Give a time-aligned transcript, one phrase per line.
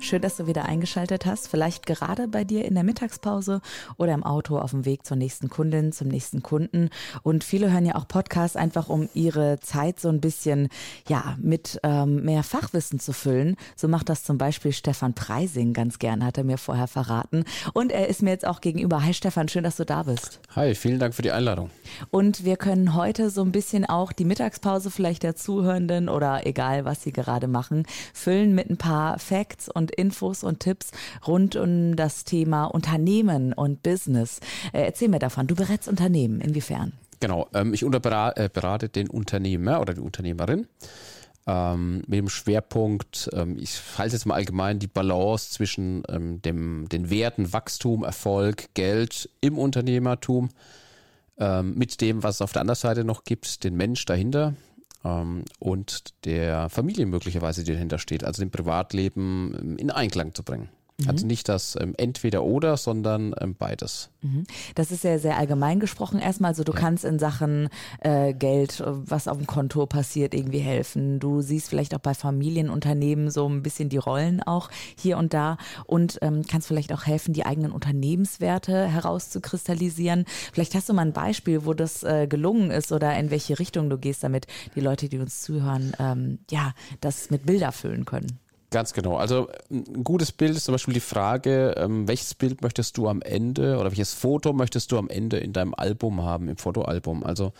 [0.00, 1.48] Schön, dass du wieder eingeschaltet hast.
[1.48, 3.60] Vielleicht gerade bei dir in der Mittagspause
[3.96, 6.90] oder im Auto auf dem Weg zur nächsten Kundin, zum nächsten Kunden.
[7.24, 10.68] Und viele hören ja auch Podcasts einfach, um ihre Zeit so ein bisschen,
[11.08, 13.56] ja, mit ähm, mehr Fachwissen zu füllen.
[13.74, 17.44] So macht das zum Beispiel Stefan Preising ganz gern, hat er mir vorher verraten.
[17.74, 19.04] Und er ist mir jetzt auch gegenüber.
[19.04, 20.40] Hi Stefan, schön, dass du da bist.
[20.54, 21.70] Hi, vielen Dank für die Einladung.
[22.10, 26.84] Und wir können heute so ein bisschen auch die Mittagspause vielleicht der Zuhörenden oder egal,
[26.84, 27.84] was sie gerade machen,
[28.14, 30.90] füllen mit ein paar Facts und Infos und Tipps
[31.26, 34.40] rund um das Thema Unternehmen und Business.
[34.72, 35.46] Äh, erzähl mir davon.
[35.46, 36.40] Du berätst Unternehmen.
[36.40, 36.92] Inwiefern?
[37.20, 37.48] Genau.
[37.54, 37.82] Ähm, ich
[38.36, 38.48] äh,
[38.88, 40.66] den Unternehmer oder die Unternehmerin.
[41.46, 46.02] Ähm, mit dem Schwerpunkt, ähm, ich halte jetzt mal allgemein die Balance zwischen
[46.44, 50.50] dem, den Werten Wachstum, Erfolg, Geld im Unternehmertum,
[51.62, 54.54] mit dem, was es auf der anderen Seite noch gibt, den Mensch dahinter,
[55.58, 60.68] und der Familie möglicherweise, die dahinter steht, also dem Privatleben ähm, in Einklang zu bringen.
[61.00, 61.10] Mhm.
[61.10, 64.10] Also nicht das ähm, entweder oder, sondern ähm, beides.
[64.20, 64.44] Mhm.
[64.74, 66.50] Das ist ja sehr allgemein gesprochen erstmal.
[66.50, 66.78] Also du ja.
[66.78, 67.68] kannst in Sachen
[68.00, 71.20] äh, Geld, was auf dem Konto passiert, irgendwie helfen.
[71.20, 75.56] Du siehst vielleicht auch bei Familienunternehmen so ein bisschen die Rollen auch hier und da
[75.86, 80.24] und ähm, kannst vielleicht auch helfen, die eigenen Unternehmenswerte herauszukristallisieren.
[80.52, 83.88] Vielleicht hast du mal ein Beispiel, wo das äh, gelungen ist oder in welche Richtung
[83.88, 88.40] du gehst, damit die Leute, die uns zuhören, ähm, ja, das mit Bilder füllen können.
[88.70, 89.16] Ganz genau.
[89.16, 93.22] Also ein gutes Bild ist zum Beispiel die Frage, ähm, welches Bild möchtest du am
[93.22, 97.24] Ende oder welches Foto möchtest du am Ende in deinem Album haben, im Fotoalbum?
[97.24, 97.52] Also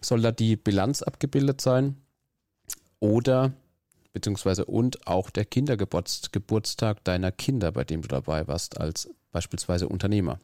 [0.00, 1.96] soll da die Bilanz abgebildet sein
[3.00, 3.52] oder
[4.14, 10.38] beziehungsweise und auch der Kindergeburtstag deiner Kinder, bei dem du dabei warst, als beispielsweise Unternehmer.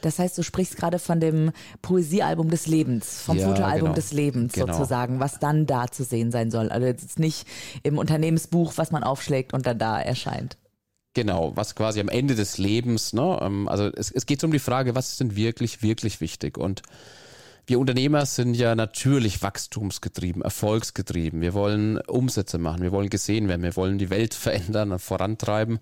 [0.00, 1.52] Das heißt, du sprichst gerade von dem
[1.82, 3.94] Poesiealbum des Lebens, vom ja, Fotoalbum genau.
[3.94, 4.72] des Lebens genau.
[4.72, 6.70] sozusagen, was dann da zu sehen sein soll.
[6.70, 7.46] Also jetzt nicht
[7.82, 10.56] im Unternehmensbuch, was man aufschlägt und dann da erscheint.
[11.14, 13.38] Genau, was quasi am Ende des Lebens, ne?
[13.42, 16.56] Ähm, also es, es geht um die Frage, was ist denn wirklich, wirklich wichtig?
[16.56, 16.82] Und
[17.66, 21.40] wir Unternehmer sind ja natürlich wachstumsgetrieben, erfolgsgetrieben.
[21.40, 25.80] Wir wollen Umsätze machen, wir wollen gesehen werden, wir wollen die Welt verändern und vorantreiben.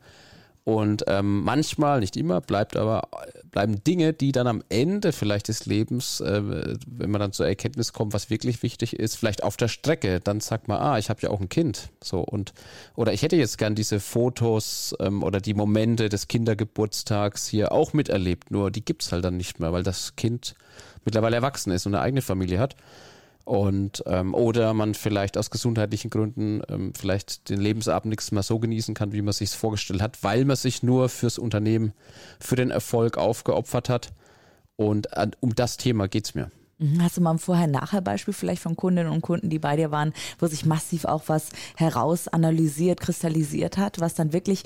[0.68, 3.08] Und ähm, manchmal, nicht immer, bleibt aber,
[3.52, 6.42] bleiben Dinge, die dann am Ende vielleicht des Lebens, äh,
[6.86, 10.40] wenn man dann zur Erkenntnis kommt, was wirklich wichtig ist, vielleicht auf der Strecke, dann
[10.40, 11.88] sagt man, ah, ich habe ja auch ein Kind.
[12.04, 12.52] So und
[12.96, 17.94] oder ich hätte jetzt gern diese Fotos ähm, oder die Momente des Kindergeburtstags hier auch
[17.94, 20.54] miterlebt, nur die gibt's halt dann nicht mehr, weil das Kind
[21.06, 22.76] mittlerweile erwachsen ist und eine eigene Familie hat.
[23.44, 28.58] Und ähm, oder man vielleicht aus gesundheitlichen Gründen ähm, vielleicht den Lebensabend nichts mehr so
[28.58, 31.94] genießen kann, wie man sich vorgestellt hat, weil man sich nur fürs Unternehmen,
[32.40, 34.12] für den Erfolg aufgeopfert hat.
[34.76, 36.50] Und an, um das Thema geht's mir.
[36.78, 37.02] Mhm.
[37.02, 40.46] Hast du mal ein Vorher-Nachher-Beispiel vielleicht von Kundinnen und Kunden, die bei dir waren, wo
[40.46, 44.62] sich massiv auch was heraus analysiert, kristallisiert hat, was dann wirklich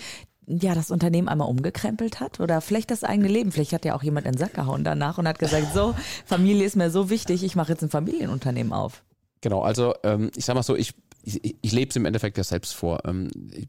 [0.47, 3.53] ja, das Unternehmen einmal umgekrempelt hat oder vielleicht das eigene Leben.
[3.53, 5.94] Vielleicht hat ja auch jemand in den Sack gehauen danach und hat gesagt, so,
[6.26, 9.04] Familie ist mir so wichtig, ich mache jetzt ein Familienunternehmen auf.
[9.41, 12.44] Genau, also ähm, ich sag mal so, ich, ich, ich lebe es im Endeffekt ja
[12.44, 13.04] selbst vor.
[13.04, 13.69] Ähm, ich,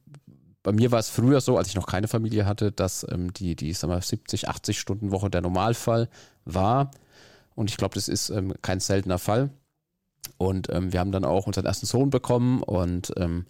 [0.64, 3.56] bei mir war es früher so, als ich noch keine Familie hatte, dass ähm, die,
[3.56, 6.10] die sag mal, 70, 80 Stunden Woche der Normalfall
[6.46, 6.92] war.
[7.54, 9.52] Und ich glaube, das ist ähm, kein seltener Fall.
[10.38, 13.46] Und ähm, wir haben dann auch unseren ersten Sohn bekommen und ähm,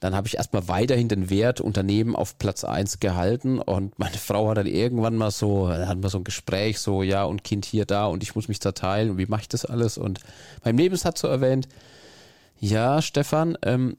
[0.00, 4.50] dann habe ich erstmal weiterhin den Wert Unternehmen auf Platz eins gehalten und meine Frau
[4.50, 7.86] hat dann irgendwann mal so, hatten wir so ein Gespräch, so ja und Kind hier,
[7.86, 9.96] da und ich muss mich zerteilen und wie mache ich das alles?
[9.96, 10.20] Und
[10.62, 11.68] beim Lebens hat so erwähnt,
[12.58, 13.96] ja Stefan, ähm,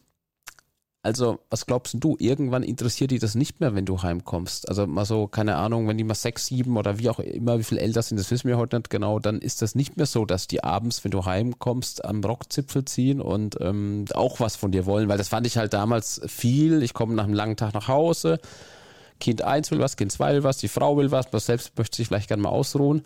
[1.08, 2.18] also, was glaubst du?
[2.20, 4.68] Irgendwann interessiert die das nicht mehr, wenn du heimkommst.
[4.68, 7.64] Also mal so, keine Ahnung, wenn die mal sechs, sieben oder wie auch immer, wie
[7.64, 10.26] viel älter sind, das wissen wir heute nicht genau, dann ist das nicht mehr so,
[10.26, 14.86] dass die abends, wenn du heimkommst, am Rockzipfel ziehen und ähm, auch was von dir
[14.86, 16.84] wollen, weil das fand ich halt damals viel.
[16.84, 18.40] Ich komme nach einem langen Tag nach Hause,
[19.22, 21.96] Kind eins will was, Kind zwei will was, die Frau will was, man selbst möchte
[21.96, 23.04] sich vielleicht gerne mal ausruhen.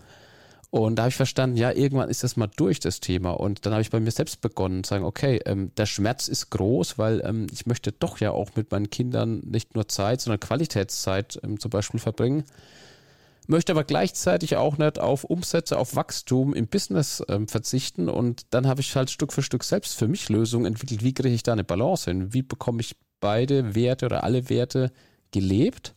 [0.71, 3.31] Und da habe ich verstanden, ja, irgendwann ist das mal durch, das Thema.
[3.31, 6.49] Und dann habe ich bei mir selbst begonnen zu sagen, okay, ähm, der Schmerz ist
[6.49, 10.39] groß, weil ähm, ich möchte doch ja auch mit meinen Kindern nicht nur Zeit, sondern
[10.39, 12.45] Qualitätszeit ähm, zum Beispiel verbringen.
[13.47, 18.07] Möchte aber gleichzeitig auch nicht auf Umsätze, auf Wachstum im Business ähm, verzichten.
[18.07, 21.03] Und dann habe ich halt Stück für Stück selbst für mich Lösungen entwickelt.
[21.03, 22.33] Wie kriege ich da eine Balance hin?
[22.33, 24.93] Wie bekomme ich beide Werte oder alle Werte
[25.31, 25.95] gelebt?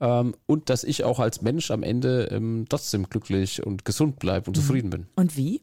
[0.00, 4.48] Ähm, und dass ich auch als Mensch am Ende ähm, trotzdem glücklich und gesund bleibe
[4.48, 4.60] und mhm.
[4.60, 5.06] zufrieden bin.
[5.16, 5.62] Und wie?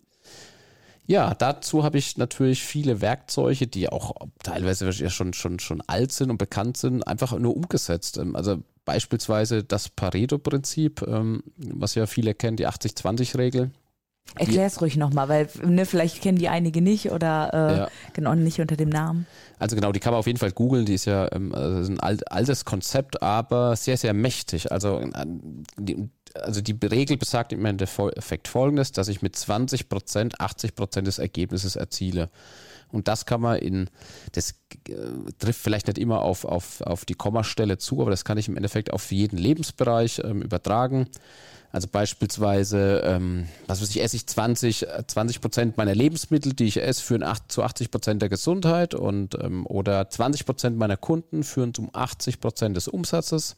[1.07, 6.11] Ja, dazu habe ich natürlich viele Werkzeuge, die auch teilweise ja schon, schon, schon alt
[6.11, 8.17] sind und bekannt sind, einfach nur umgesetzt.
[8.17, 13.71] Ähm, also beispielsweise das Pareto-Prinzip, ähm, was ja viele kennen, die 80-20-Regel.
[14.37, 17.89] Erklär es ruhig nochmal, weil ne, vielleicht kennen die einige nicht oder äh, ja.
[18.13, 19.25] genau nicht unter dem Namen.
[19.59, 20.85] Also genau, die kann man auf jeden Fall googeln.
[20.85, 24.71] Die ist ja ähm, also ein altes Konzept, aber sehr, sehr mächtig.
[24.71, 25.01] Also
[25.77, 31.07] die, also die Regel besagt im Endeffekt folgendes, dass ich mit 20 Prozent 80 Prozent
[31.07, 32.29] des Ergebnisses erziele.
[32.91, 33.89] Und das kann man in,
[34.33, 34.51] das
[34.87, 34.93] äh,
[35.39, 38.55] trifft vielleicht nicht immer auf, auf, auf die Kommastelle zu, aber das kann ich im
[38.57, 41.07] Endeffekt auf jeden Lebensbereich ähm, übertragen.
[41.75, 46.81] Also beispielsweise, ähm, was weiß ich, esse ich 20, 20 Prozent meiner Lebensmittel, die ich
[46.81, 51.43] esse, führen 8, zu 80 Prozent der Gesundheit und ähm, oder 20 Prozent meiner Kunden
[51.43, 53.57] führen zu 80 Prozent des Umsatzes.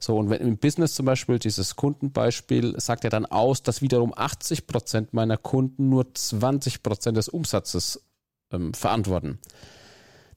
[0.00, 4.12] So, und wenn im Business zum Beispiel dieses Kundenbeispiel sagt ja dann aus, dass wiederum
[4.12, 8.02] 80 Prozent meiner Kunden nur 20 Prozent des Umsatzes
[8.50, 9.38] ähm, verantworten.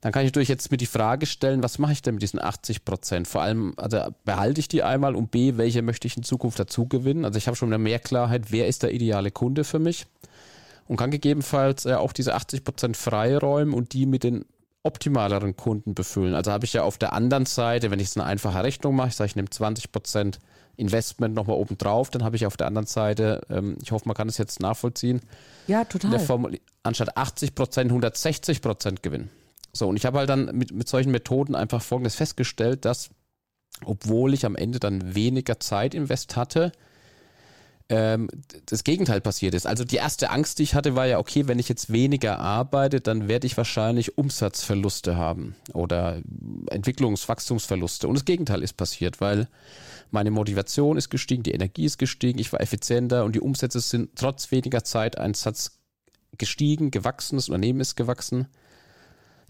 [0.03, 2.41] Dann kann ich natürlich jetzt mir die Frage stellen, was mache ich denn mit diesen
[2.41, 3.25] 80 Prozent?
[3.25, 6.89] Vor allem, also behalte ich die einmal und B, welche möchte ich in Zukunft dazu
[6.89, 7.23] gewinnen?
[7.23, 10.05] Also ich habe schon mehr Klarheit, wer ist der ideale Kunde für mich?
[10.89, 14.43] Und kann gegebenenfalls äh, auch diese 80 Prozent freiräumen und die mit den
[14.83, 16.35] optimaleren Kunden befüllen.
[16.35, 19.07] Also habe ich ja auf der anderen Seite, wenn ich es eine einfache Rechnung mache,
[19.07, 20.39] ich sage, ich nehme 20 Prozent
[20.75, 24.17] Investment nochmal oben drauf, dann habe ich auf der anderen Seite, ähm, ich hoffe, man
[24.17, 25.21] kann es jetzt nachvollziehen.
[25.67, 26.19] Ja, total.
[26.19, 29.29] Formel, anstatt 80 Prozent 160 Prozent Gewinn.
[29.73, 33.09] So, und ich habe halt dann mit, mit solchen Methoden einfach Folgendes festgestellt, dass,
[33.83, 36.71] obwohl ich am Ende dann weniger Zeit invest hatte,
[37.89, 38.29] ähm,
[38.67, 39.67] das Gegenteil passiert ist.
[39.67, 43.01] Also die erste Angst, die ich hatte, war ja, okay, wenn ich jetzt weniger arbeite,
[43.01, 46.21] dann werde ich wahrscheinlich Umsatzverluste haben oder
[46.69, 48.07] Entwicklungswachstumsverluste.
[48.07, 49.47] Und das Gegenteil ist passiert, weil
[50.11, 54.11] meine Motivation ist gestiegen, die Energie ist gestiegen, ich war effizienter und die Umsätze sind
[54.15, 55.79] trotz weniger Zeiteinsatz
[56.37, 58.47] gestiegen, gewachsen, das Unternehmen ist gewachsen.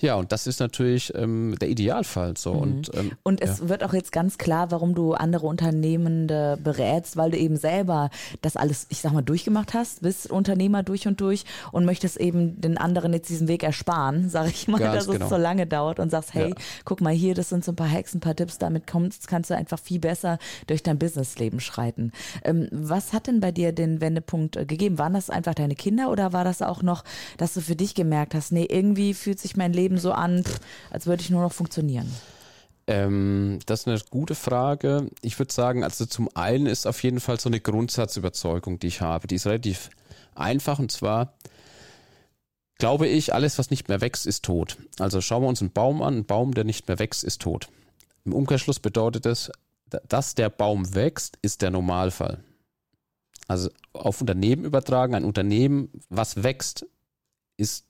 [0.04, 2.36] Ja, und das ist natürlich ähm, der Idealfall.
[2.36, 2.56] So.
[2.56, 2.62] Mhm.
[2.62, 3.70] Und, ähm, und es ja.
[3.70, 8.10] wird auch jetzt ganz klar, warum du andere Unternehmende berätst, weil du eben selber
[8.42, 12.60] das alles, ich sag mal, durchgemacht hast, bist Unternehmer durch und durch und möchtest eben
[12.60, 15.24] den anderen jetzt diesen Weg ersparen, sage ich mal, ganz dass genau.
[15.24, 16.56] es so lange dauert und sagst, hey, ja.
[16.84, 19.52] guck mal hier, das sind so ein paar Hacks, ein paar Tipps, damit kommst, kannst
[19.52, 22.12] du einfach viel besser durch dein Businessleben schreiten.
[22.44, 24.98] Ähm, was hat denn bei dir den Wendepunkt äh, gegeben?
[24.98, 27.06] Waren das einfach deine Kinder oder war das auch noch,
[27.38, 30.44] dass du für dich gemerkt hast, nee, irgendwie fühlt sich mein Leben Leben so an,
[30.90, 32.12] als würde ich nur noch funktionieren?
[32.86, 35.10] Ähm, das ist eine gute Frage.
[35.22, 39.02] Ich würde sagen, also zum einen ist auf jeden Fall so eine Grundsatzüberzeugung, die ich
[39.02, 39.28] habe.
[39.28, 39.90] Die ist relativ
[40.36, 41.34] einfach und zwar
[42.80, 44.78] glaube ich, alles, was nicht mehr wächst, ist tot.
[45.00, 46.18] Also schauen wir uns einen Baum an.
[46.18, 47.70] Ein Baum, der nicht mehr wächst, ist tot.
[48.26, 49.52] Im Umkehrschluss bedeutet es,
[50.10, 52.44] dass der Baum wächst, ist der Normalfall.
[53.48, 56.86] Also auf Unternehmen übertragen, ein Unternehmen, was wächst,
[57.56, 57.86] ist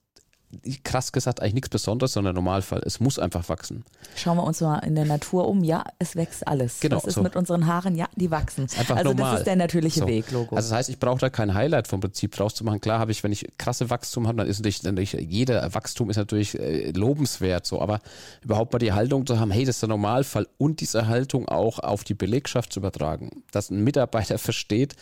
[0.84, 2.82] krass gesagt eigentlich nichts Besonderes, sondern Normalfall.
[2.86, 3.84] Es muss einfach wachsen.
[4.16, 5.64] Schauen wir uns mal in der Natur um.
[5.64, 6.80] Ja, es wächst alles.
[6.80, 6.98] Genau.
[6.98, 7.24] Was ist so.
[7.24, 7.96] mit unseren Haaren?
[7.96, 8.64] Ja, die wachsen.
[8.78, 9.32] Einfach also normal.
[9.32, 10.08] das ist der natürliche so.
[10.08, 10.56] Weg, Logo.
[10.56, 12.82] Also das heißt, ich brauche da kein Highlight vom Prinzip draus zu machen.
[12.82, 16.18] Klar habe ich, wenn ich krasse Wachstum habe, dann ist natürlich, natürlich jeder Wachstum ist
[16.18, 17.82] natürlich äh, lobenswert, so.
[17.82, 18.00] Aber
[18.42, 21.80] überhaupt mal die Haltung zu haben, hey, das ist der Normalfall und diese Haltung auch
[21.80, 24.96] auf die Belegschaft zu übertragen, dass ein Mitarbeiter versteht,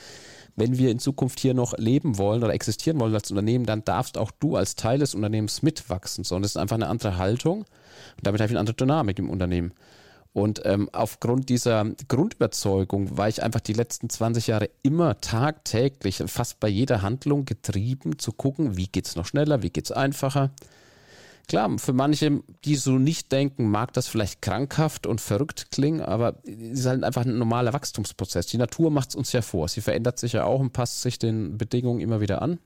[0.56, 4.18] wenn wir in Zukunft hier noch leben wollen oder existieren wollen als Unternehmen, dann darfst
[4.18, 6.24] auch du als Teil des Unternehmens mitwachsen.
[6.24, 7.67] Sondern es ist einfach eine andere Haltung und
[8.27, 9.74] damit habe ich eine andere Dynamik im Unternehmen.
[10.34, 16.62] Und ähm, aufgrund dieser Grundüberzeugung war ich einfach die letzten 20 Jahre immer tagtäglich, fast
[16.62, 20.51] bei jeder Handlung getrieben, zu gucken, wie geht es noch schneller, wie geht es einfacher.
[21.48, 26.38] Klar, für manche, die so nicht denken, mag das vielleicht krankhaft und verrückt klingen, aber
[26.45, 28.48] es ist halt einfach ein normaler Wachstumsprozess.
[28.48, 29.67] Die Natur macht es uns ja vor.
[29.67, 32.60] Sie verändert sich ja auch und passt sich den Bedingungen immer wieder an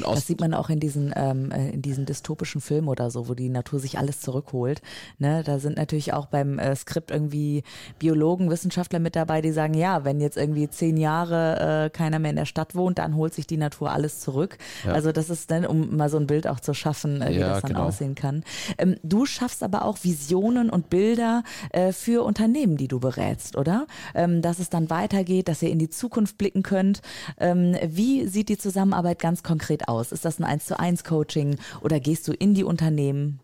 [0.00, 3.34] das sieht man auch in diesen, ähm, äh, in diesen dystopischen Filmen oder so, wo
[3.34, 4.82] die Natur sich alles zurückholt.
[5.18, 5.42] Ne?
[5.44, 7.62] Da sind natürlich auch beim äh, Skript irgendwie
[7.98, 12.30] Biologen, Wissenschaftler mit dabei, die sagen, ja, wenn jetzt irgendwie zehn Jahre äh, keiner mehr
[12.30, 14.58] in der Stadt wohnt, dann holt sich die Natur alles zurück.
[14.84, 14.92] Ja.
[14.92, 17.48] Also das ist dann, um mal so ein Bild auch zu schaffen, äh, wie ja,
[17.48, 17.84] das dann genau.
[17.84, 18.44] aussehen kann.
[18.78, 23.86] Ähm, du schaffst aber auch Visionen und Bilder äh, für Unternehmen, die du berätst, oder?
[24.14, 27.00] Ähm, dass es dann weitergeht, dass ihr in die Zukunft blicken könnt.
[27.38, 30.12] Ähm, wie sieht die Zusammenarbeit ganz konkret aus?
[30.12, 33.40] Ist das ein 1 zu 1 Coaching oder gehst du in die Unternehmen?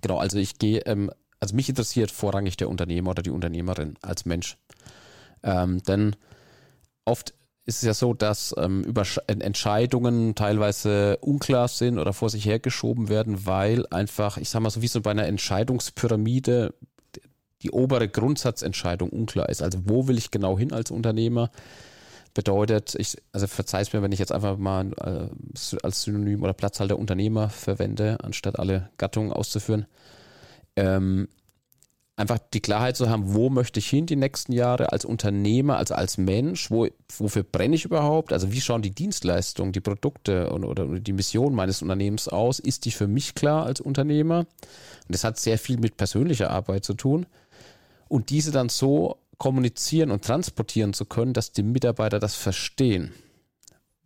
[0.00, 1.10] Genau, also ich gehe, ähm,
[1.40, 4.56] also mich interessiert vorrangig der Unternehmer oder die Unternehmerin als Mensch.
[5.42, 6.16] Ähm, denn
[7.04, 7.34] oft
[7.66, 8.92] ist es ja so, dass ähm,
[9.26, 14.82] Entscheidungen teilweise unklar sind oder vor sich hergeschoben werden, weil einfach, ich sag mal so
[14.82, 16.74] wie so bei einer Entscheidungspyramide
[17.62, 19.62] die obere Grundsatzentscheidung unklar ist.
[19.62, 21.50] Also wo will ich genau hin als Unternehmer?
[22.34, 26.98] Bedeutet, ich, also verzeih's mir, wenn ich jetzt einfach mal äh, als Synonym oder Platzhalter
[26.98, 29.86] Unternehmer verwende, anstatt alle Gattungen auszuführen.
[30.74, 31.28] Ähm,
[32.16, 35.94] einfach die Klarheit zu haben, wo möchte ich hin die nächsten Jahre als Unternehmer, also
[35.94, 36.86] als Mensch, wo,
[37.18, 38.32] wofür brenne ich überhaupt?
[38.32, 42.58] Also wie schauen die Dienstleistungen, die Produkte und, oder die Mission meines Unternehmens aus?
[42.58, 44.40] Ist die für mich klar als Unternehmer?
[44.40, 44.46] Und
[45.08, 47.26] das hat sehr viel mit persönlicher Arbeit zu tun.
[48.08, 53.12] Und diese dann so kommunizieren und transportieren zu können, dass die Mitarbeiter das verstehen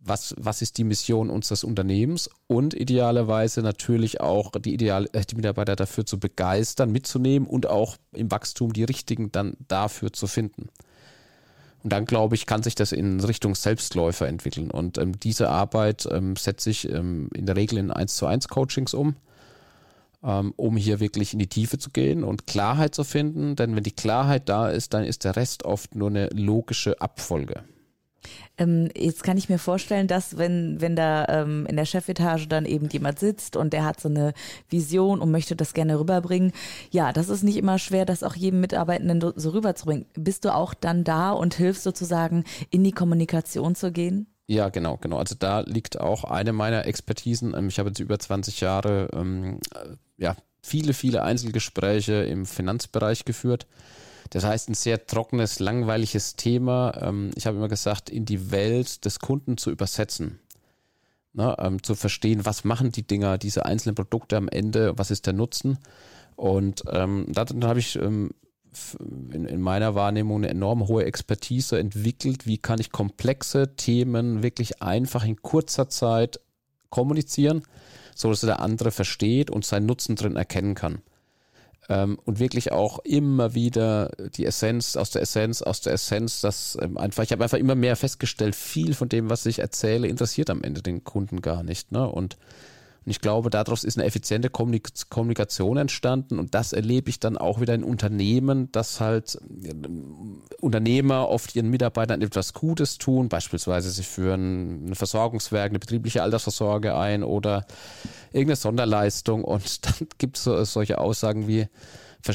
[0.01, 5.35] was, was ist die Mission unseres Unternehmens und idealerweise natürlich auch die, Ideal, äh, die
[5.35, 10.69] Mitarbeiter dafür zu begeistern, mitzunehmen und auch im Wachstum die richtigen dann dafür zu finden.
[11.83, 14.69] Und dann, glaube ich, kann sich das in Richtung Selbstläufer entwickeln.
[14.69, 18.49] Und ähm, diese Arbeit ähm, setze ich ähm, in der Regel in 1 zu 1
[18.49, 19.15] Coachings um,
[20.21, 23.55] um hier wirklich in die Tiefe zu gehen und Klarheit zu finden.
[23.55, 27.63] Denn wenn die Klarheit da ist, dann ist der Rest oft nur eine logische Abfolge.
[28.57, 32.65] Ähm, jetzt kann ich mir vorstellen, dass wenn, wenn da ähm, in der Chefetage dann
[32.65, 34.33] eben jemand sitzt und der hat so eine
[34.69, 36.51] Vision und möchte das gerne rüberbringen,
[36.91, 40.05] ja, das ist nicht immer schwer, das auch jedem Mitarbeitenden so rüberzubringen.
[40.15, 44.27] Bist du auch dann da und hilfst sozusagen in die Kommunikation zu gehen?
[44.47, 45.17] Ja, genau, genau.
[45.17, 47.53] Also da liegt auch eine meiner Expertisen.
[47.55, 53.25] Ähm, ich habe jetzt über 20 Jahre ähm, äh, ja, viele, viele Einzelgespräche im Finanzbereich
[53.25, 53.65] geführt.
[54.29, 56.93] Das heißt, ein sehr trockenes, langweiliges Thema.
[57.01, 60.39] Ähm, ich habe immer gesagt, in die Welt des Kunden zu übersetzen.
[61.31, 65.27] Ne, ähm, zu verstehen, was machen die Dinger, diese einzelnen Produkte am Ende, was ist
[65.27, 65.77] der Nutzen.
[66.35, 68.31] Und ähm, dann habe ich ähm,
[69.31, 72.47] in, in, meiner Wahrnehmung eine enorm hohe Expertise entwickelt.
[72.47, 76.39] Wie kann ich komplexe Themen wirklich einfach in kurzer Zeit
[76.89, 77.63] kommunizieren,
[78.19, 81.01] so dass der andere versteht und seinen Nutzen drin erkennen kann
[81.89, 86.77] ähm, und wirklich auch immer wieder die Essenz aus der Essenz, aus der Essenz, das
[86.81, 90.49] ähm, einfach, ich habe einfach immer mehr festgestellt, viel von dem, was ich erzähle, interessiert
[90.49, 91.91] am Ende den Kunden gar nicht.
[91.91, 92.07] Ne?
[92.07, 92.37] Und
[93.05, 96.37] und ich glaube, daraus ist eine effiziente Kommunikation entstanden.
[96.37, 99.39] Und das erlebe ich dann auch wieder in Unternehmen, dass halt
[100.59, 106.95] Unternehmer oft ihren Mitarbeitern etwas Gutes tun, beispielsweise sie führen ein Versorgungswerk, eine betriebliche Altersvorsorge
[106.95, 107.65] ein oder
[108.31, 109.43] irgendeine Sonderleistung.
[109.43, 111.67] Und dann gibt es so, solche Aussagen wie,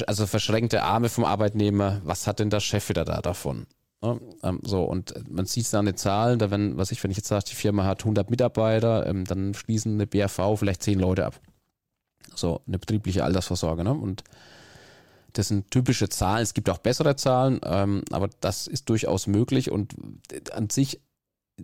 [0.06, 3.66] also verschränkte Arme vom Arbeitnehmer, was hat denn der Chef wieder da davon?
[4.04, 4.20] Ne?
[4.42, 7.16] Ähm, so, und man sieht es an den Zahlen, da wenn, was ich, wenn ich
[7.16, 11.26] jetzt sage, die Firma hat 100 Mitarbeiter, ähm, dann schließen eine BRV vielleicht 10 Leute
[11.26, 11.40] ab.
[12.34, 13.92] So, eine betriebliche Altersvorsorge, ne?
[13.92, 14.24] Und
[15.32, 16.42] das sind typische Zahlen.
[16.42, 19.94] Es gibt auch bessere Zahlen, ähm, aber das ist durchaus möglich und
[20.52, 21.00] an sich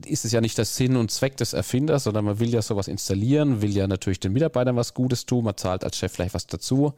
[0.07, 2.89] ist es ja nicht der Sinn und Zweck des Erfinders, sondern man will ja sowas
[2.89, 6.47] installieren, will ja natürlich den Mitarbeitern was Gutes tun, man zahlt als Chef vielleicht was
[6.47, 6.95] dazu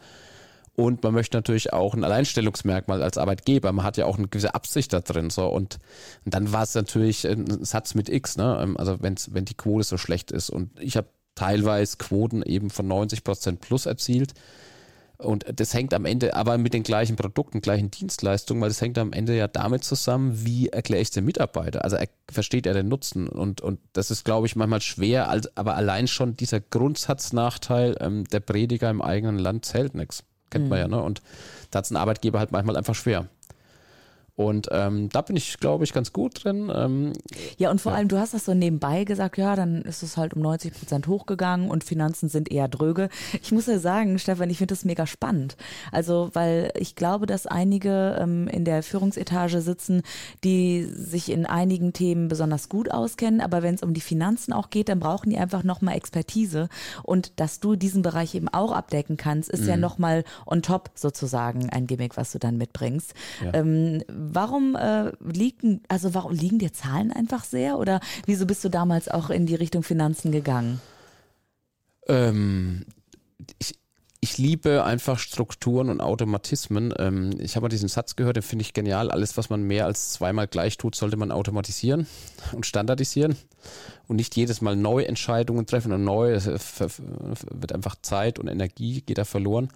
[0.75, 3.73] und man möchte natürlich auch ein Alleinstellungsmerkmal als Arbeitgeber.
[3.73, 5.29] Man hat ja auch eine gewisse Absicht da drin.
[5.29, 5.47] So.
[5.47, 5.79] Und,
[6.25, 8.59] dann war es natürlich ein Satz mit X, ne?
[8.63, 10.49] Ähm, also wenn's, wenn die Quote so schlecht ist.
[10.49, 14.33] Und ich habe teilweise Quoten eben von 90 Prozent plus erzielt.
[15.19, 18.99] Und das hängt am Ende aber mit den gleichen Produkten, gleichen Dienstleistungen, weil das hängt
[18.99, 21.85] am Ende ja damit zusammen, wie erkläre ich dem Mitarbeiter?
[21.85, 23.29] Also er, versteht er den Nutzen?
[23.29, 28.41] Und, und das ist, glaube ich, manchmal schwer, aber allein schon dieser Grundsatznachteil, ähm, der
[28.41, 30.25] Prediger im eigenen Land zählt nichts.
[30.53, 30.71] Kennt mhm.
[30.71, 31.03] man ja, ne?
[31.03, 31.23] Und
[31.71, 33.27] da hat es ein Arbeitgeber halt manchmal einfach schwer.
[34.35, 36.73] Und ähm, da bin ich, glaube ich, ganz gut drin.
[36.75, 37.13] Ähm,
[37.59, 37.99] ja, und vor ja.
[37.99, 41.07] allem, du hast das so nebenbei gesagt, ja, dann ist es halt um 90 Prozent
[41.07, 43.11] hochgegangen und Finanzen sind eher dröge.
[43.43, 45.57] Ich muss ja sagen, Stefan, ich finde das mega spannend.
[45.91, 50.03] Also, weil ich glaube, dass einige ähm, in der Führungsetage sitzen,
[50.45, 54.71] die sich in einigen Themen besonders gut auskennen, aber wenn es um die Finanzen auch
[54.71, 56.71] geht, dann brauchen die einfach nochmal Expertise.
[57.03, 59.69] Und dass du diesen Bereich eben auch abdecken kannst, ist mhm.
[59.69, 63.13] ja nochmal on top sozusagen ein Gimmick, was du dann mitbringst.
[63.45, 63.53] Ja.
[63.53, 68.69] Ähm, warum äh, liegen, also warum liegen dir Zahlen einfach sehr oder wieso bist du
[68.69, 70.81] damals auch in die Richtung Finanzen gegangen?
[72.09, 72.85] Ähm,
[73.59, 73.75] ich,
[74.21, 76.95] ich liebe einfach Strukturen und Automatismen.
[76.99, 79.11] Ähm, ich habe mal diesen Satz gehört, den finde ich genial.
[79.11, 82.07] Alles, was man mehr als zweimal gleich tut, sollte man automatisieren
[82.53, 83.37] und standardisieren
[84.07, 86.33] und nicht jedes Mal neue Entscheidungen treffen und neu.
[86.33, 89.71] Es wird einfach Zeit und Energie geht da verloren.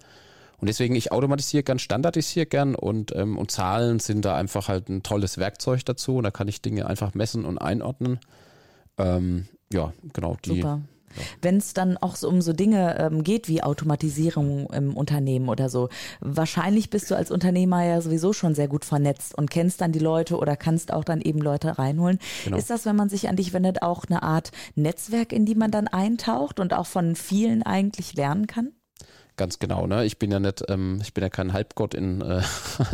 [0.59, 4.89] Und deswegen, ich automatisiere gern, standardisiere gern und, ähm, und Zahlen sind da einfach halt
[4.89, 6.17] ein tolles Werkzeug dazu.
[6.17, 8.19] Und da kann ich Dinge einfach messen und einordnen.
[8.97, 10.35] Ähm, ja, genau.
[10.45, 10.81] Die, Super.
[11.15, 11.23] Ja.
[11.41, 15.69] Wenn es dann auch so um so Dinge ähm, geht wie Automatisierung im Unternehmen oder
[15.69, 19.91] so, wahrscheinlich bist du als Unternehmer ja sowieso schon sehr gut vernetzt und kennst dann
[19.91, 22.19] die Leute oder kannst auch dann eben Leute reinholen.
[22.43, 22.57] Genau.
[22.57, 25.71] Ist das, wenn man sich an dich wendet, auch eine Art Netzwerk, in die man
[25.71, 28.71] dann eintaucht und auch von vielen eigentlich lernen kann?
[29.37, 30.03] Ganz genau, ne?
[30.03, 32.41] Ich bin ja nicht, ähm, ich bin ja kein Halbgott in äh,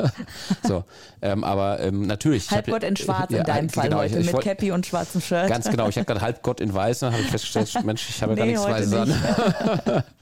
[0.68, 0.84] so,
[1.22, 2.52] ähm, aber ähm, natürlich.
[2.52, 4.86] Halbgott ja, in Schwarz ja, in deinem Fall genau, heute ich, ich mit Cappy und
[4.86, 5.48] schwarzem Shirt.
[5.48, 8.34] Ganz genau, ich habe gerade Halbgott in Weiß, dann habe ich festgestellt, Mensch, ich habe
[8.34, 10.04] ja nee, gar nichts Weißes an.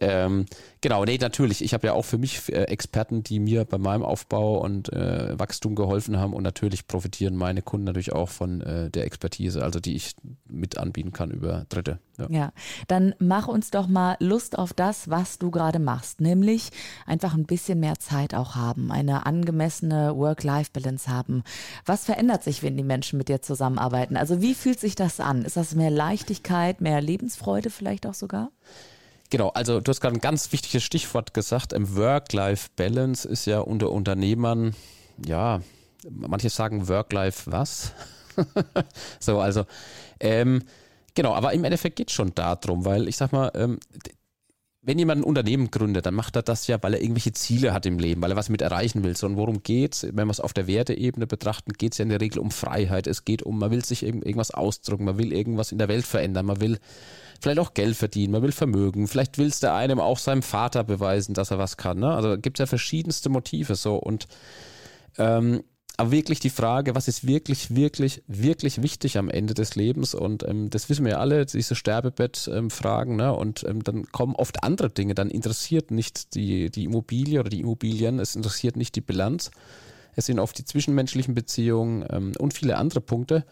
[0.00, 0.46] Ähm,
[0.80, 1.62] genau, nee, natürlich.
[1.62, 5.38] Ich habe ja auch für mich äh, Experten, die mir bei meinem Aufbau und äh,
[5.38, 9.80] Wachstum geholfen haben und natürlich profitieren meine Kunden natürlich auch von äh, der Expertise, also
[9.80, 10.14] die ich
[10.48, 11.98] mit anbieten kann über Dritte.
[12.18, 12.26] Ja.
[12.30, 12.52] ja,
[12.88, 16.70] dann mach uns doch mal Lust auf das, was du gerade machst, nämlich
[17.04, 21.42] einfach ein bisschen mehr Zeit auch haben, eine angemessene Work-Life-Balance haben.
[21.84, 24.16] Was verändert sich, wenn die Menschen mit dir zusammenarbeiten?
[24.16, 25.42] Also wie fühlt sich das an?
[25.42, 28.50] Ist das mehr Leichtigkeit, mehr Lebensfreude vielleicht auch sogar?
[29.30, 31.74] Genau, also du hast gerade ein ganz wichtiges Stichwort gesagt.
[31.76, 34.74] Work-Life-Balance ist ja unter Unternehmern,
[35.24, 35.60] ja,
[36.08, 37.92] manche sagen Work-Life was?
[39.20, 39.64] so, also,
[40.20, 40.62] ähm,
[41.14, 43.80] genau, aber im Endeffekt geht es schon darum, weil ich sag mal, ähm,
[44.86, 47.86] wenn jemand ein Unternehmen gründet, dann macht er das ja, weil er irgendwelche Ziele hat
[47.86, 49.16] im Leben, weil er was mit erreichen will.
[49.16, 50.04] So, und worum geht's?
[50.04, 53.08] Wenn wir es auf der Werteebene betrachten, geht es ja in der Regel um Freiheit.
[53.08, 56.46] Es geht um, man will sich irgendwas ausdrücken, man will irgendwas in der Welt verändern,
[56.46, 56.78] man will
[57.40, 60.84] vielleicht auch Geld verdienen, man will Vermögen, vielleicht will es der einem auch seinem Vater
[60.84, 61.98] beweisen, dass er was kann.
[61.98, 62.14] Ne?
[62.14, 64.28] Also gibt es ja verschiedenste Motive so und
[65.18, 65.64] ähm,
[65.98, 70.14] aber wirklich die Frage, was ist wirklich, wirklich, wirklich wichtig am Ende des Lebens?
[70.14, 73.12] Und ähm, das wissen wir ja alle, diese Sterbebett-Fragen.
[73.12, 73.34] Ähm, ne?
[73.34, 75.14] Und ähm, dann kommen oft andere Dinge.
[75.14, 79.50] Dann interessiert nicht die, die Immobilie oder die Immobilien, es interessiert nicht die Bilanz.
[80.16, 83.44] Es sind oft die zwischenmenschlichen Beziehungen ähm, und viele andere Punkte.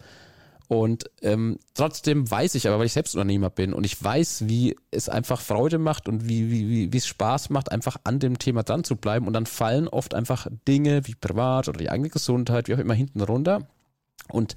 [0.67, 4.75] Und ähm, trotzdem weiß ich aber, weil ich selbst Unternehmer bin und ich weiß, wie
[4.91, 8.39] es einfach Freude macht und wie, wie, wie, wie es Spaß macht, einfach an dem
[8.39, 9.27] Thema dran zu bleiben.
[9.27, 12.93] Und dann fallen oft einfach Dinge wie privat oder die eigene Gesundheit, wie auch immer,
[12.93, 13.67] hinten runter.
[14.29, 14.55] Und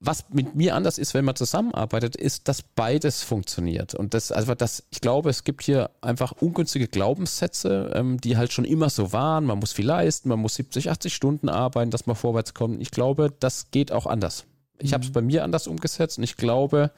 [0.00, 3.94] was mit mir anders ist, wenn man zusammenarbeitet, ist, dass beides funktioniert.
[3.94, 8.52] Und das, also das, ich glaube, es gibt hier einfach ungünstige Glaubenssätze, ähm, die halt
[8.52, 9.44] schon immer so waren.
[9.44, 12.80] Man muss viel leisten, man muss 70, 80 Stunden arbeiten, dass man vorwärts kommt.
[12.80, 14.46] Ich glaube, das geht auch anders.
[14.80, 15.14] Ich habe es mhm.
[15.14, 16.90] bei mir anders umgesetzt und ich glaube,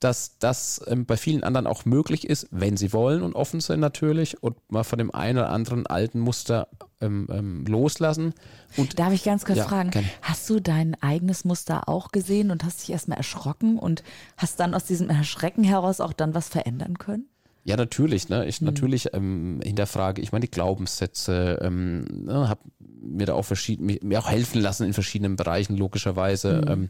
[0.00, 3.80] dass das ähm, bei vielen anderen auch möglich ist, wenn sie wollen und offen sind
[3.80, 6.68] natürlich und mal von dem einen oder anderen alten Muster
[7.00, 8.32] ähm, ähm, loslassen.
[8.76, 10.04] Und, Darf ich ganz kurz ja, fragen, kann.
[10.22, 14.04] hast du dein eigenes Muster auch gesehen und hast dich erstmal erschrocken und
[14.36, 17.28] hast dann aus diesem Erschrecken heraus auch dann was verändern können?
[17.68, 18.30] Ja, natürlich.
[18.30, 18.46] Ne?
[18.46, 18.66] Ich mhm.
[18.68, 24.18] natürlich ähm, hinterfrage ich meine die Glaubenssätze, ähm, ne, habe mir da auch verschieden, mir
[24.18, 26.62] auch helfen lassen in verschiedenen Bereichen, logischerweise.
[26.62, 26.70] Mhm.
[26.70, 26.88] Ähm,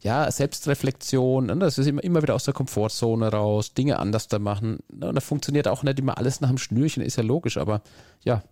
[0.00, 1.56] ja, Selbstreflexion, ne?
[1.56, 4.78] das ist immer, immer wieder aus der Komfortzone raus, Dinge anders da machen.
[4.90, 5.08] Ne?
[5.08, 7.82] Und da funktioniert auch nicht immer alles nach dem Schnürchen, ist ja logisch, aber
[8.24, 8.42] ja.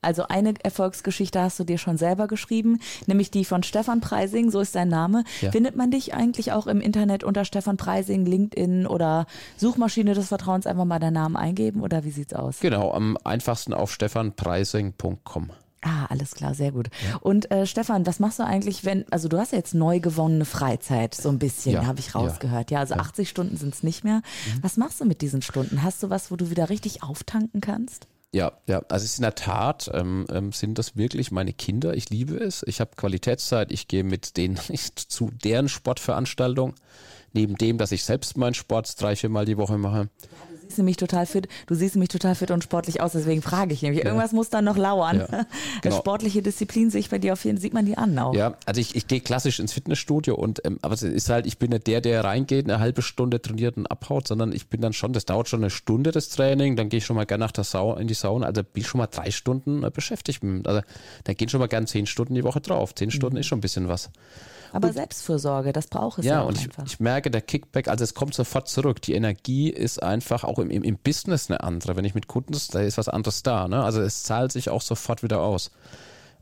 [0.00, 4.60] Also eine Erfolgsgeschichte hast du dir schon selber geschrieben, nämlich die von Stefan Preising, so
[4.60, 5.24] ist dein Name.
[5.40, 5.50] Ja.
[5.50, 10.66] Findet man dich eigentlich auch im Internet unter Stefan Preising, LinkedIn oder Suchmaschine des Vertrauens
[10.66, 12.60] einfach mal deinen Namen eingeben oder wie sieht's aus?
[12.60, 15.50] Genau, am einfachsten auf stefanpreising.com.
[15.84, 16.88] Ah, alles klar, sehr gut.
[17.06, 17.16] Ja.
[17.18, 20.46] Und äh, Stefan, was machst du eigentlich, wenn, also du hast ja jetzt neu gewonnene
[20.46, 22.70] Freizeit, so ein bisschen, ja, habe ich rausgehört.
[22.70, 23.00] Ja, also ja.
[23.00, 24.16] 80 Stunden sind es nicht mehr.
[24.16, 24.62] Mhm.
[24.62, 25.82] Was machst du mit diesen Stunden?
[25.82, 28.06] Hast du was, wo du wieder richtig auftanken kannst?
[28.34, 31.94] Ja, ja, also es ist in der Tat, ähm, ähm, sind das wirklich meine Kinder.
[31.94, 32.64] Ich liebe es.
[32.66, 33.70] Ich habe Qualitätszeit.
[33.70, 34.58] Ich gehe mit denen
[34.96, 36.74] zu deren Sportveranstaltung.
[37.32, 40.08] Neben dem, dass ich selbst meinen Sport drei, vier Mal die Woche mache
[40.66, 43.82] siehst nämlich total fit, du siehst nämlich total fit und sportlich aus, deswegen frage ich
[43.82, 44.04] nämlich.
[44.04, 45.24] Irgendwas muss dann noch lauern.
[45.30, 45.46] Ja,
[45.82, 45.96] genau.
[45.96, 48.34] Sportliche Disziplin sehe ich bei dir auf jeden Fall, sieht man die an auch.
[48.34, 51.58] Ja, also ich, ich gehe klassisch ins Fitnessstudio und ähm, aber es ist halt, ich
[51.58, 54.92] bin nicht der, der reingeht, eine halbe Stunde trainiert und abhaut, sondern ich bin dann
[54.92, 57.52] schon, das dauert schon eine Stunde das Training, dann gehe ich schon mal gerne nach
[57.52, 60.42] der Sau in die Sauna, also bin ich schon mal drei Stunden äh, beschäftigt.
[60.64, 60.82] Also
[61.24, 62.94] da gehen schon mal gerne zehn Stunden die Woche drauf.
[62.94, 63.40] Zehn Stunden mhm.
[63.40, 64.10] ist schon ein bisschen was.
[64.74, 68.02] Aber und, Selbstfürsorge, das braucht es ja, ja und ich, ich, merke, der Kickback, also
[68.02, 69.00] es kommt sofort zurück.
[69.02, 71.94] Die Energie ist einfach auch im, im, im Business eine andere.
[71.94, 73.68] Wenn ich mit Kunden, da ist was anderes da.
[73.68, 73.84] Ne?
[73.84, 75.70] Also es zahlt sich auch sofort wieder aus.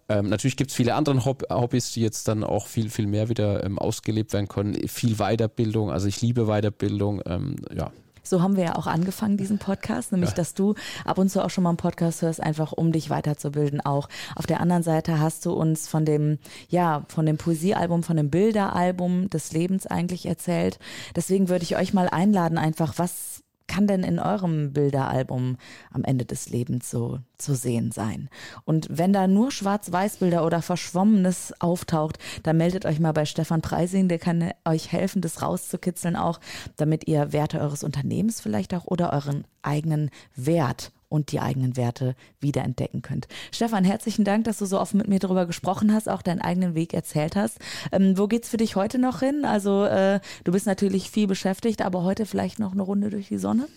[0.08, 3.28] Ähm, natürlich gibt es viele andere Hob Hobbys, die jetzt dann auch viel, viel mehr
[3.28, 4.88] wieder ähm, ausgelebt werden können.
[4.88, 7.20] Viel Weiterbildung, also ich liebe Weiterbildung.
[7.26, 10.36] Ähm, ja, so haben wir ja auch angefangen, diesen Podcast, nämlich, ja.
[10.36, 13.80] dass du ab und zu auch schon mal einen Podcast hörst, einfach um dich weiterzubilden
[13.80, 14.08] auch.
[14.36, 18.30] Auf der anderen Seite hast du uns von dem, ja, von dem Poesiealbum, von dem
[18.30, 20.78] Bilderalbum des Lebens eigentlich erzählt.
[21.16, 25.56] Deswegen würde ich euch mal einladen, einfach, was kann denn in eurem Bilderalbum
[25.92, 28.28] am Ende des Lebens so zu sehen sein.
[28.64, 34.08] Und wenn da nur Schwarz-Weiß-Bilder oder Verschwommenes auftaucht, dann meldet euch mal bei Stefan Preising,
[34.08, 36.40] der kann euch helfen, das rauszukitzeln auch,
[36.76, 42.16] damit ihr Werte eures Unternehmens vielleicht auch oder euren eigenen Wert und die eigenen Werte
[42.40, 43.28] wiederentdecken könnt.
[43.52, 46.74] Stefan, herzlichen Dank, dass du so offen mit mir darüber gesprochen hast, auch deinen eigenen
[46.74, 47.58] Weg erzählt hast.
[47.92, 49.44] Ähm, wo geht's für dich heute noch hin?
[49.44, 53.36] Also äh, du bist natürlich viel beschäftigt, aber heute vielleicht noch eine Runde durch die
[53.36, 53.68] Sonne?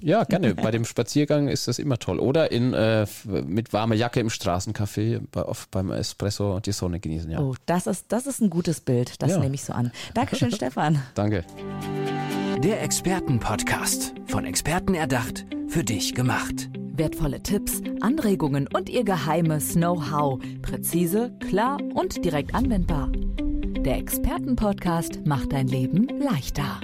[0.00, 0.54] Ja, gerne.
[0.54, 2.20] Bei dem Spaziergang ist das immer toll.
[2.20, 7.30] Oder in, äh, mit warmer Jacke im Straßencafé bei, auf, beim Espresso die Sonne genießen.
[7.30, 7.40] Ja.
[7.40, 9.22] Oh, das ist, das ist ein gutes Bild.
[9.22, 9.38] Das ja.
[9.38, 9.92] nehme ich so an.
[10.14, 11.02] Dankeschön, Stefan.
[11.14, 11.44] Danke.
[12.62, 14.14] Der Expertenpodcast.
[14.26, 16.70] Von Experten erdacht, für dich gemacht.
[16.96, 20.40] Wertvolle Tipps, Anregungen und ihr geheimes Know-how.
[20.62, 23.10] Präzise, klar und direkt anwendbar.
[23.84, 26.80] Der Expertenpodcast macht dein Leben leichter.